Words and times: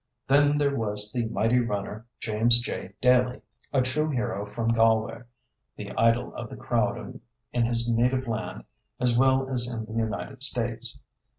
Then 0.27 0.57
there 0.57 0.75
was 0.75 1.11
the 1.11 1.27
mighty 1.27 1.59
runner, 1.59 2.07
James 2.19 2.59
J. 2.59 2.93
Daly, 3.01 3.43
a 3.71 3.83
true 3.83 4.09
hero 4.09 4.47
from 4.47 4.69
Galway, 4.69 5.19
the 5.75 5.91
idol 5.91 6.33
of 6.33 6.49
the 6.49 6.55
crowd 6.55 7.19
in 7.53 7.65
his 7.67 7.87
native 7.87 8.27
land 8.27 8.63
as 8.99 9.15
well 9.15 9.47
as 9.47 9.69
in 9.69 9.85
the 9.85 9.93
United 9.93 10.41
States. 10.41 10.97